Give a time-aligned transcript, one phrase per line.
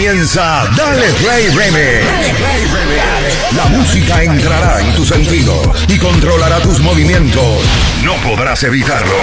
[0.00, 2.06] comienza Dale Play Remix.
[3.54, 7.60] La música entrará en tu sentido y controlará tus movimientos.
[8.02, 9.18] No podrás evitarlo.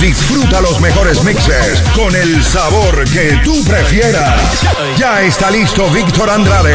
[0.00, 4.62] Disfruta los mejores mixes con el sabor que tú prefieras.
[4.96, 6.74] Ya está listo Víctor Andrade.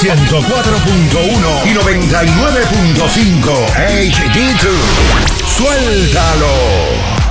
[0.01, 3.53] 104.1 y 99.5
[3.85, 4.71] HD2.
[5.57, 7.26] Suéltalo.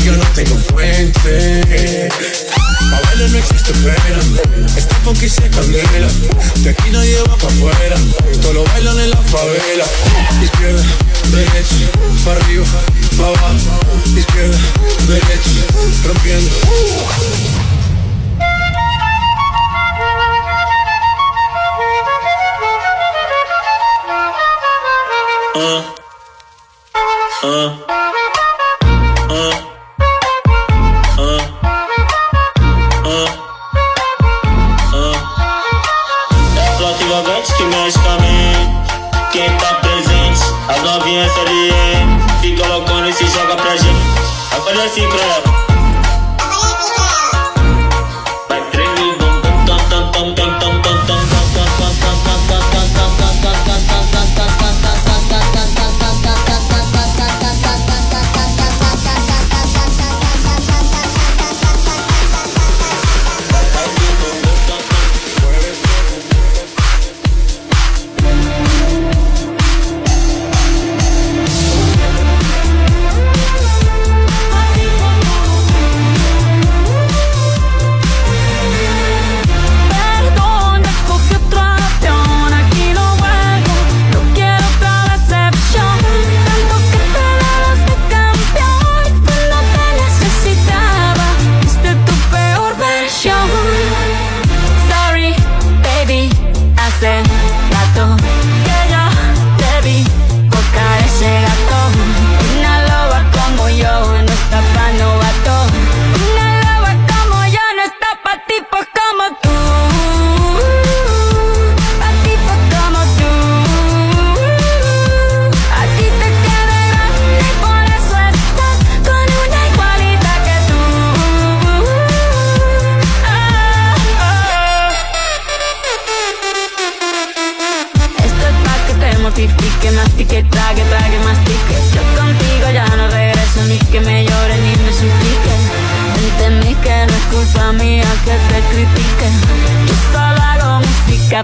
[0.00, 2.08] yo no tengo fuente.
[2.90, 6.08] Pa' bailar no existe pena, este funky se candela.
[6.56, 7.96] De aquí no lleva pa' afuera,
[8.42, 9.84] todos lo bailan en la favela.
[10.42, 10.82] Izquierda,
[11.30, 11.74] derecha,
[12.24, 12.66] pa' arriba,
[13.16, 13.80] pa' abajo.
[14.16, 14.58] Izquierda,
[15.06, 15.50] derecha,
[16.04, 16.50] rompiendo.
[25.54, 28.17] Uh, uh.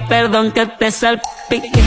[0.08, 1.82] Perdón que te salpique.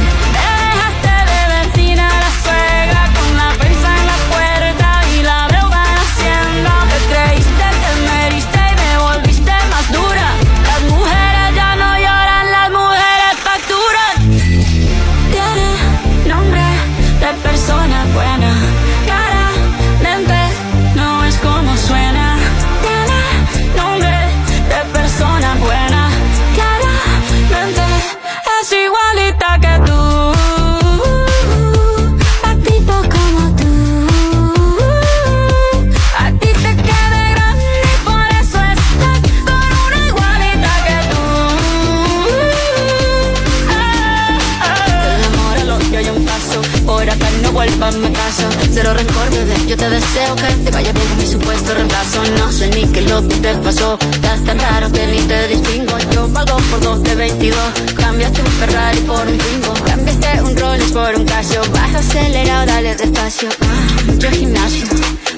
[49.78, 53.26] te deseo que te vaya bien con mi supuesto reemplazo No sé ni qué lo
[53.28, 57.16] que te pasó Estás tan raro que ni te distingo Yo valgo por dos de
[57.16, 57.60] 22
[57.96, 62.96] Cambiaste un Ferrari por un bingo Cambiaste un Rolex por un Casio Vas acelerado, dale
[62.96, 64.88] despacio ah, Mucho gimnasio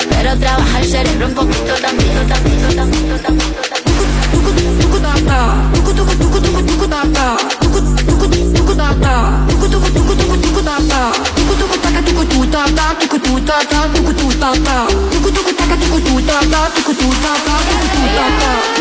[0.09, 3.69] Pero trabaja el cerebro un poquito Tantito, tantito, tantito, tantito, tantito.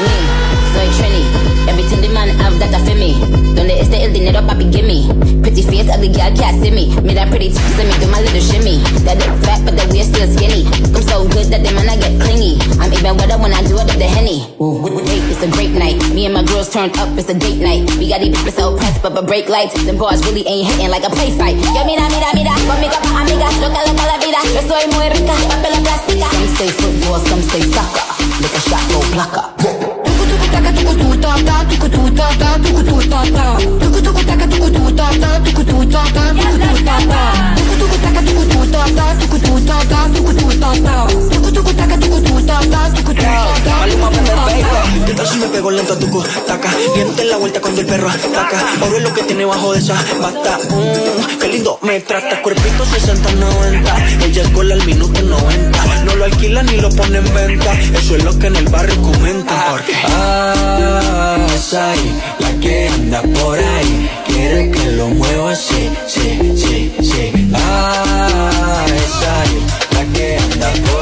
[0.03, 0.15] Me,
[0.73, 1.48] soy Trini.
[1.69, 3.13] Everything the man have that I feel me.
[3.53, 5.05] Donde esté el up papi, gimme.
[5.45, 6.89] Pretty face, ugly girl, can't see me.
[7.05, 8.81] Me that pretty chicks, let me do my little shimmy.
[9.05, 10.65] That look fat, but that we're still skinny.
[10.97, 12.57] I'm so good that the man I get clingy.
[12.81, 14.49] I'm even wetter when I do it with the henny.
[15.05, 16.01] Hey, it's a great night.
[16.17, 17.85] Me and my girls turned up, it's a date night.
[18.01, 19.77] We got these people so pressed, but but break lights.
[19.85, 21.61] Them bars really ain't hitting like a play fight.
[21.77, 24.41] Yo, mira, mira, mira, conmigo pa' amigas, loca, loca la vida.
[24.57, 26.33] Yo soy muy rica, papel plástica.
[26.33, 28.05] Some say football, some say soccer.
[28.41, 29.58] Look a shot, no placa.
[30.79, 33.47] Tuku tu ta ta tuku tu ta ta tuku tu ta ta
[33.81, 37.58] tuku tuku taka tuku tu ta ta tuku tu ta ta tuku tu ta ta
[37.79, 40.95] tuku tuku taka tuku tu ta ta tuku tu ta ta tuku tu ta ta
[41.33, 45.27] tuku tuku taka tuku tu ta ta tuku tu ta ta Maluma, baby, ¿qué tal
[45.27, 45.39] si?
[46.95, 48.59] Diente la vuelta cuando el perro ataca.
[49.01, 50.59] Lo que tiene bajo de esa bata.
[50.71, 52.43] Mmm, qué lindo me trata.
[52.43, 54.25] Cuerpito 60-90.
[54.25, 55.85] Ella es gol al minuto 90.
[56.05, 57.73] No lo alquila ni lo pone en venta.
[57.95, 59.59] Eso es lo que en el barrio comentan.
[59.71, 61.47] Porque ah,
[62.41, 64.11] la que anda por ahí.
[64.27, 67.38] Quiere que lo mueva así, sí, sí, sí.
[67.55, 70.98] Ah, esa ahí, la que anda por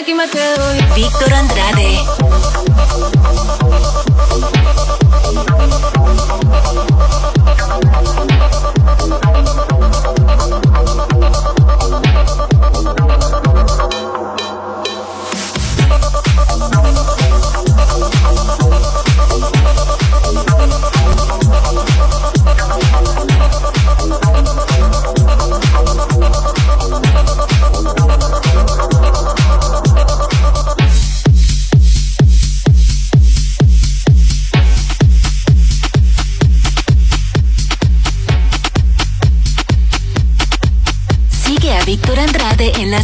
[0.00, 0.94] aquí me quedo.
[0.94, 2.00] Víctor Andrade.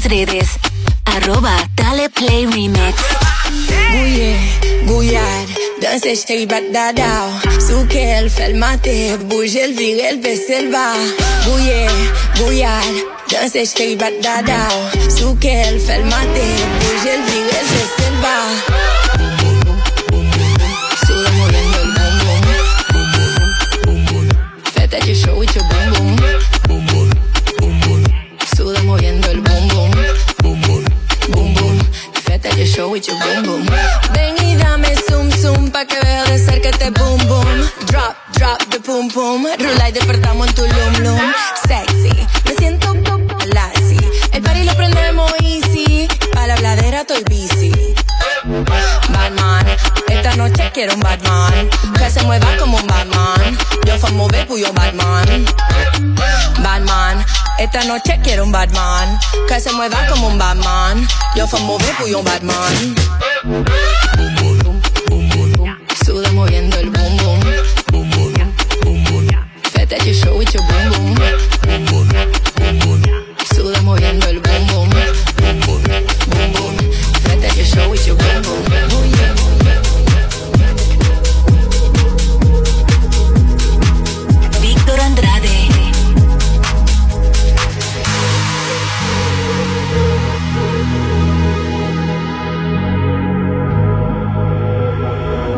[0.08, 0.58] redes.
[1.06, 2.94] Arroba Dale Play Remix.
[3.92, 4.36] Guye,
[4.86, 5.46] guyar,
[5.80, 7.28] dans ces chèques badada.
[7.58, 10.94] Soukel, fel mate, bouger le virel, baisser le bas.
[11.44, 11.86] Guye,
[12.36, 12.82] guyar,
[13.30, 14.68] dans ces chèques badada.
[15.08, 16.44] Soukel, fel mate,
[16.80, 17.95] bouger le virel, baisser
[59.76, 61.06] muevas como un Batman.
[61.36, 62.94] Yo fue mover fui un Batman.
[66.04, 66.95] Suda moviendo el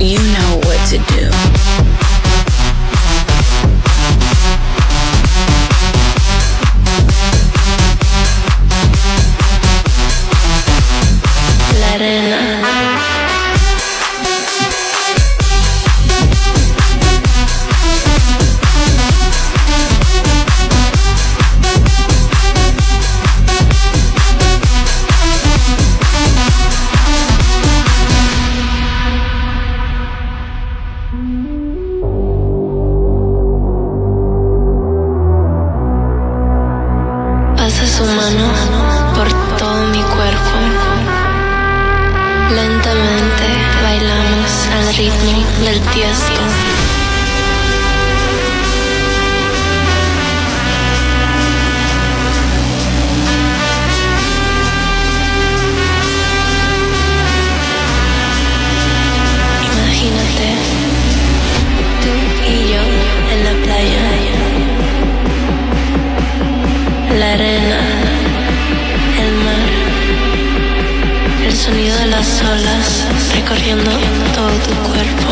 [0.00, 1.69] You know what to do.
[67.32, 67.78] arena,
[69.22, 69.70] el mar,
[71.46, 73.90] el sonido de las olas recorriendo
[74.34, 75.30] todo tu cuerpo.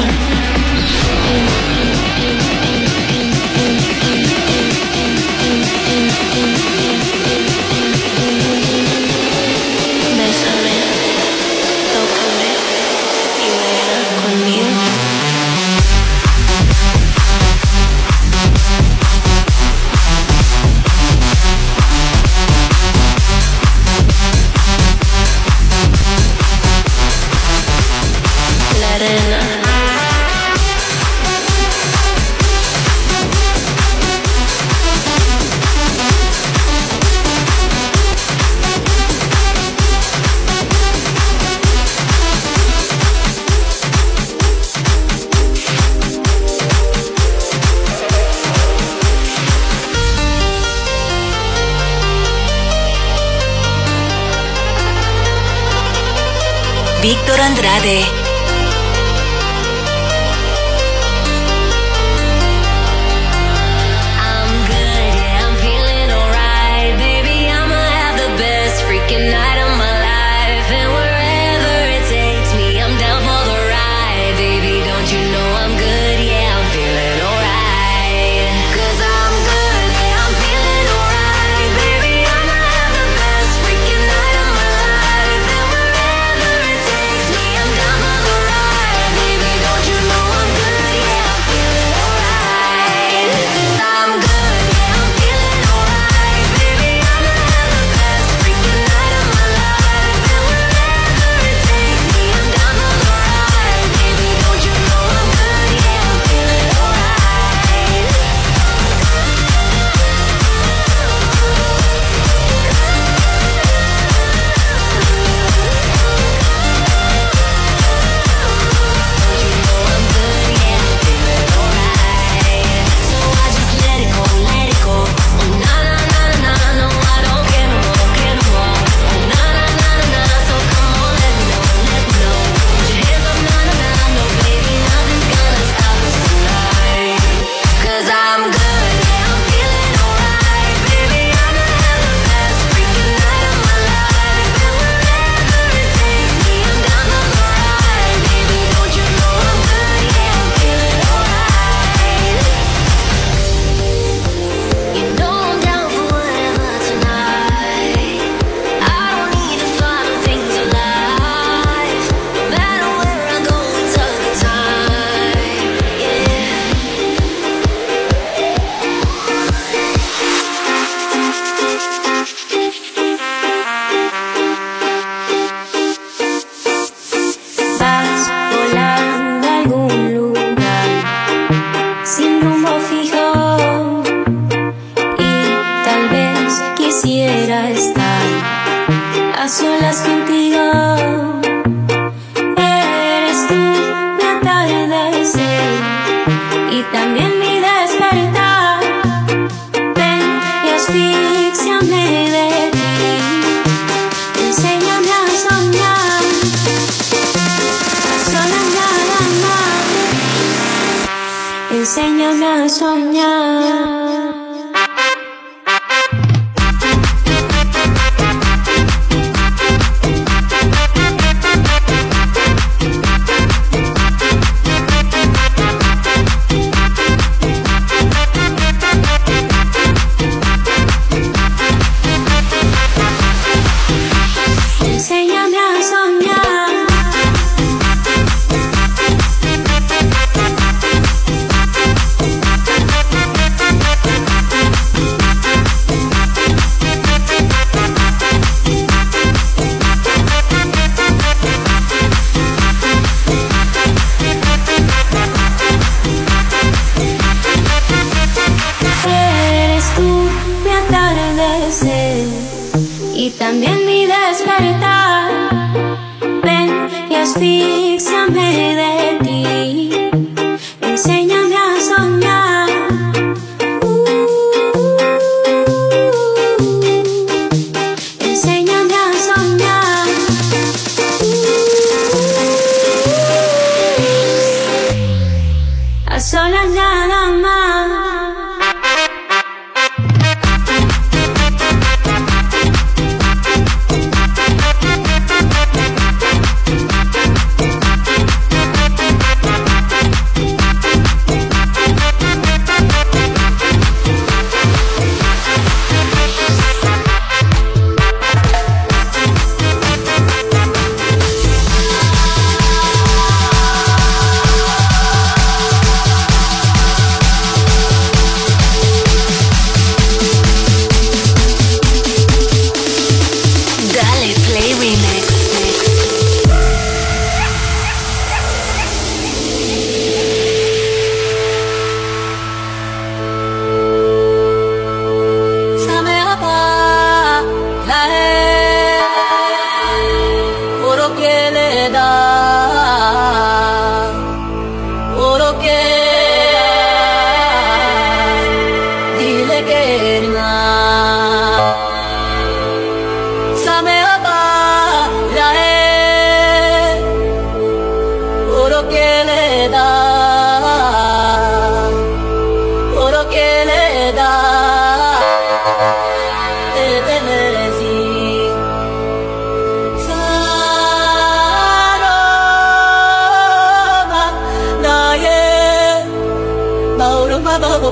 [267.48, 268.97] Y asfixiame de ti.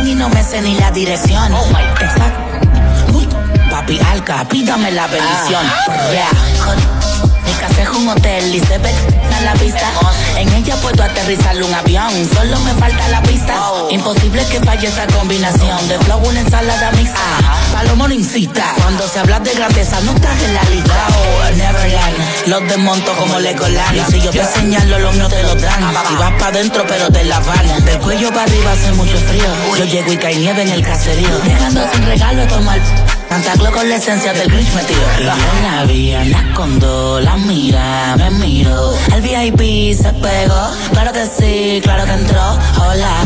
[0.10, 1.54] y no me sé ni la dirección.
[3.14, 3.28] Uy,
[3.70, 5.64] Papi Alca, pídame la bendición.
[6.12, 7.09] Yeah.
[7.70, 8.92] Casa es un hotel y se ve
[9.38, 9.92] a la vista.
[10.38, 13.54] En ella puedo aterrizar un avión, solo me falta la pista.
[13.90, 17.20] Imposible que falle esta combinación de flow, una ensalada mixta.
[17.72, 18.74] Palomo no incita.
[18.78, 21.08] Cuando se habla de grandeza, no estás en la lista.
[21.10, 23.98] Oh, Neverland, los desmonto como Legoland.
[23.98, 25.94] Y si yo te señalo, los míos te lo dan.
[26.12, 27.86] Y vas pa' dentro, pero te la van.
[27.86, 29.46] Del cuello para arriba hace mucho frío.
[29.78, 31.40] Yo llego y cae nieve en el caserío.
[31.44, 32.80] Dejando sin regalo tomar.
[33.30, 35.02] Santa con la esencia del Grinch metido.
[35.20, 35.26] Yo
[35.62, 36.14] la vi,
[36.80, 38.94] dos, la mira, me miro.
[39.14, 42.42] El VIP se pegó, claro que sí, claro que entró.
[42.82, 43.18] Hola,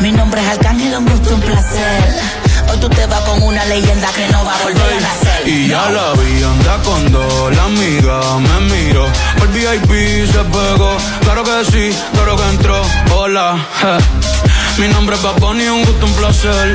[0.00, 2.22] mi nombre es Arcángel, un gusto, un placer.
[2.70, 5.48] Hoy tú te vas con una leyenda que no va a volver a nacer.
[5.48, 9.06] Y ya la vi, anda con dos, la amiga me miró.
[9.42, 12.82] El VIP se pegó, claro que sí, claro que entró.
[13.14, 13.64] Hola,
[14.76, 16.74] mi nombre es Baboni, un gusto, un placer.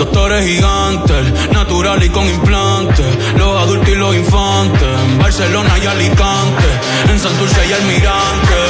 [0.00, 3.06] doctores gigantes, natural y con implantes.
[3.36, 6.68] Los adultos y los infantes, en Barcelona y Alicante,
[7.10, 8.60] en Santurce y Almirante.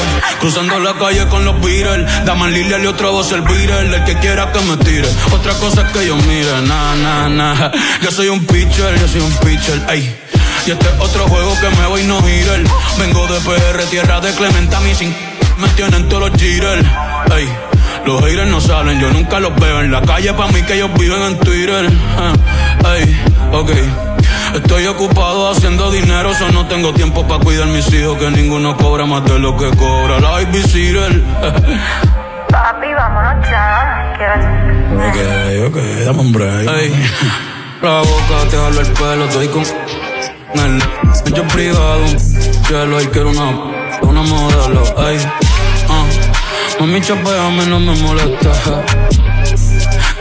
[0.40, 4.18] Cruzando la calle con los Beatles, Daman Lilia y otro voz el Beatle, el que
[4.18, 5.08] quiera que me tire.
[5.30, 7.72] Otra cosa es que yo mire, na, na, na.
[8.02, 10.16] Yo soy un pitcher, yo soy un pitcher, ey.
[10.66, 12.60] Y este es otro juego que me voy no girar.
[12.98, 15.14] Vengo de PR, tierra de Clementa, mi sin
[15.58, 16.84] me tienen todos los jitters,
[17.36, 17.69] ey.
[18.06, 20.90] Los haters no salen, yo nunca los veo en la calle, pa' mí que ellos
[20.98, 21.86] viven en Twitter.
[22.18, 23.20] ah, Ey,
[23.52, 23.70] ok.
[24.54, 29.06] Estoy ocupado haciendo dinero, so no tengo tiempo para cuidar mis hijos, que ninguno cobra
[29.06, 31.22] más de lo que cobra la babysitter.
[32.50, 34.12] Papi, vámonos ya.
[34.16, 36.68] Quiero Ok, ok, dame un break.
[36.68, 36.92] Ey,
[37.82, 40.82] la boca te jalo el pelo, estoy con el
[41.34, 42.04] yo privado,
[42.66, 43.50] cielo, ay, quiero una,
[44.02, 45.18] una modelo, ey,
[46.80, 48.52] mami chapeame, no me molesta,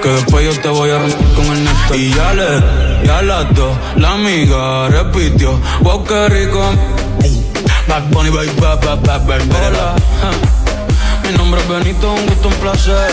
[0.02, 1.96] que después yo te voy a romper con el neto.
[1.96, 6.62] Y ya le, ya las dos, la amiga repitió, wow, qué rico,
[7.88, 9.96] Bad Bunny, baby, bad, bad, bad, Hola,
[11.24, 13.12] mi nombre es Benito, un gusto, un placer,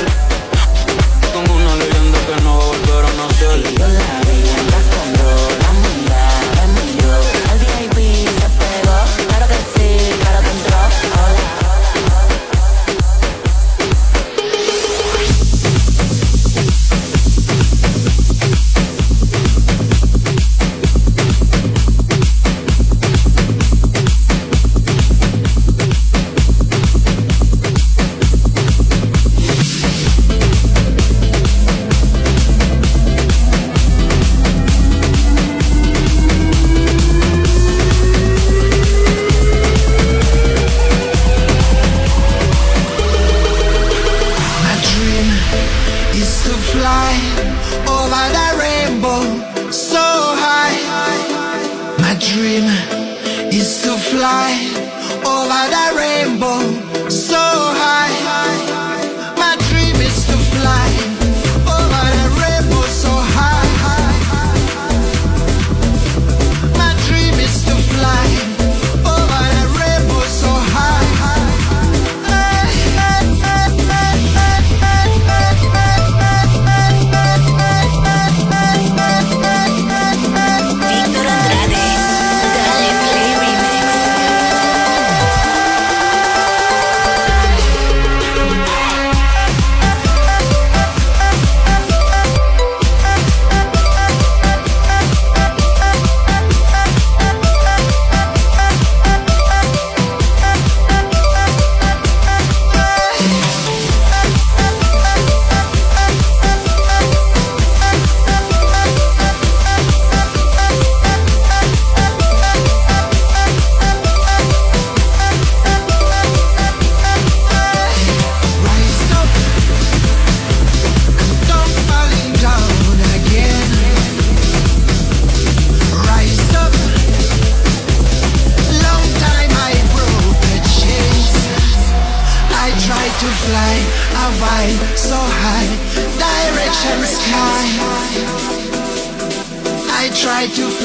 [1.32, 3.58] con una leyenda que no va a volver a nacer.
[3.60, 5.65] Y yo la vi, anda con dos, la
[52.36, 52.68] dream
[53.50, 54.52] is to fly
[55.24, 56.75] over the rainbow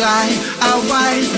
[0.01, 0.29] fly
[0.69, 1.30] a